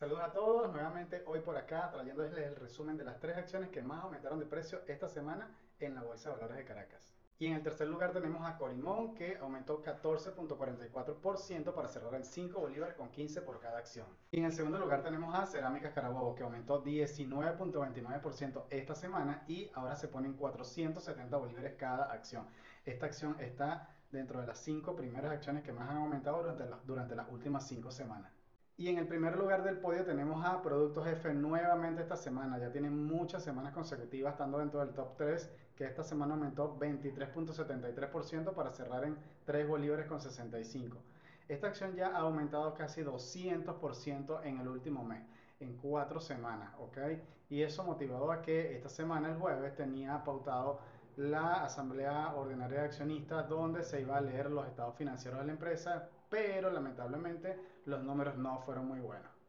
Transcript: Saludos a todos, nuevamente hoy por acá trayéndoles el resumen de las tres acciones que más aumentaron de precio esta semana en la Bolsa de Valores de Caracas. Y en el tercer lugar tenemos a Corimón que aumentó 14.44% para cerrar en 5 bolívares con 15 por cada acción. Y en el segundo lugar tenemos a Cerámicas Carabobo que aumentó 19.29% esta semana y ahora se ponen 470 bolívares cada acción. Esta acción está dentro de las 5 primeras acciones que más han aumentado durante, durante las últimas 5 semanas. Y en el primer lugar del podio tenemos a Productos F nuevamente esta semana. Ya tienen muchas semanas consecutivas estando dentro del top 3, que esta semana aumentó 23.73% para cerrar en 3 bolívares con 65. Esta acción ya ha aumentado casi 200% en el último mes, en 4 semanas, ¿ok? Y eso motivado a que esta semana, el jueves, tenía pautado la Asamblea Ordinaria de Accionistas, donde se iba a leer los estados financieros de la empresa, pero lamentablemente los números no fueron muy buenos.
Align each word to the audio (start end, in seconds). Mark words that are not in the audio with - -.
Saludos 0.00 0.22
a 0.22 0.32
todos, 0.32 0.72
nuevamente 0.72 1.22
hoy 1.26 1.40
por 1.40 1.58
acá 1.58 1.90
trayéndoles 1.92 2.34
el 2.38 2.56
resumen 2.56 2.96
de 2.96 3.04
las 3.04 3.20
tres 3.20 3.36
acciones 3.36 3.68
que 3.68 3.82
más 3.82 4.02
aumentaron 4.02 4.38
de 4.38 4.46
precio 4.46 4.80
esta 4.88 5.10
semana 5.10 5.54
en 5.78 5.94
la 5.94 6.02
Bolsa 6.02 6.30
de 6.30 6.36
Valores 6.36 6.56
de 6.56 6.64
Caracas. 6.64 7.12
Y 7.38 7.48
en 7.48 7.52
el 7.52 7.62
tercer 7.62 7.86
lugar 7.86 8.10
tenemos 8.10 8.42
a 8.48 8.56
Corimón 8.56 9.14
que 9.14 9.36
aumentó 9.36 9.82
14.44% 9.82 11.74
para 11.74 11.88
cerrar 11.88 12.14
en 12.14 12.24
5 12.24 12.58
bolívares 12.58 12.94
con 12.94 13.10
15 13.10 13.42
por 13.42 13.60
cada 13.60 13.76
acción. 13.76 14.06
Y 14.30 14.38
en 14.38 14.46
el 14.46 14.54
segundo 14.54 14.78
lugar 14.78 15.02
tenemos 15.02 15.34
a 15.34 15.44
Cerámicas 15.44 15.92
Carabobo 15.92 16.34
que 16.34 16.44
aumentó 16.44 16.82
19.29% 16.82 18.64
esta 18.70 18.94
semana 18.94 19.44
y 19.48 19.70
ahora 19.74 19.96
se 19.96 20.08
ponen 20.08 20.32
470 20.32 21.36
bolívares 21.36 21.74
cada 21.76 22.10
acción. 22.10 22.46
Esta 22.86 23.04
acción 23.04 23.36
está 23.38 23.94
dentro 24.10 24.40
de 24.40 24.46
las 24.46 24.60
5 24.60 24.96
primeras 24.96 25.30
acciones 25.30 25.62
que 25.62 25.74
más 25.74 25.90
han 25.90 25.98
aumentado 25.98 26.38
durante, 26.38 26.64
durante 26.86 27.14
las 27.14 27.28
últimas 27.30 27.68
5 27.68 27.90
semanas. 27.90 28.39
Y 28.80 28.88
en 28.88 28.96
el 28.96 29.06
primer 29.06 29.36
lugar 29.36 29.62
del 29.62 29.76
podio 29.76 30.06
tenemos 30.06 30.42
a 30.42 30.62
Productos 30.62 31.06
F 31.06 31.34
nuevamente 31.34 32.00
esta 32.00 32.16
semana. 32.16 32.58
Ya 32.58 32.72
tienen 32.72 33.06
muchas 33.06 33.44
semanas 33.44 33.74
consecutivas 33.74 34.32
estando 34.32 34.58
dentro 34.58 34.80
del 34.80 34.94
top 34.94 35.18
3, 35.18 35.50
que 35.76 35.84
esta 35.84 36.02
semana 36.02 36.32
aumentó 36.32 36.78
23.73% 36.78 38.54
para 38.54 38.70
cerrar 38.70 39.04
en 39.04 39.18
3 39.44 39.68
bolívares 39.68 40.06
con 40.06 40.18
65. 40.18 40.96
Esta 41.46 41.66
acción 41.66 41.94
ya 41.94 42.16
ha 42.16 42.20
aumentado 42.20 42.72
casi 42.72 43.02
200% 43.02 44.40
en 44.44 44.60
el 44.60 44.68
último 44.68 45.04
mes, 45.04 45.24
en 45.60 45.76
4 45.76 46.18
semanas, 46.18 46.72
¿ok? 46.78 47.20
Y 47.50 47.60
eso 47.60 47.84
motivado 47.84 48.32
a 48.32 48.40
que 48.40 48.74
esta 48.74 48.88
semana, 48.88 49.28
el 49.28 49.36
jueves, 49.36 49.76
tenía 49.76 50.24
pautado 50.24 50.80
la 51.20 51.64
Asamblea 51.64 52.34
Ordinaria 52.34 52.80
de 52.80 52.86
Accionistas, 52.86 53.46
donde 53.46 53.84
se 53.84 54.00
iba 54.00 54.16
a 54.16 54.22
leer 54.22 54.50
los 54.50 54.66
estados 54.66 54.96
financieros 54.96 55.40
de 55.40 55.46
la 55.46 55.52
empresa, 55.52 56.08
pero 56.30 56.70
lamentablemente 56.70 57.58
los 57.84 58.02
números 58.02 58.36
no 58.36 58.58
fueron 58.60 58.88
muy 58.88 59.00
buenos. 59.00 59.39